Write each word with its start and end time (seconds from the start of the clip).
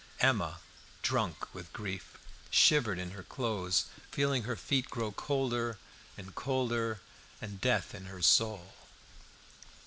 Emma, 0.19 0.57
drunk 1.03 1.53
with 1.53 1.71
grief, 1.73 2.17
shivered 2.49 2.97
in 2.97 3.11
her 3.11 3.21
clothes, 3.21 3.85
feeling 4.09 4.45
her 4.45 4.55
feet 4.55 4.89
grow 4.89 5.11
colder 5.11 5.77
and 6.17 6.33
colder, 6.33 6.99
and 7.39 7.61
death 7.61 7.93
in 7.93 8.05
her 8.05 8.23
soul. 8.23 8.73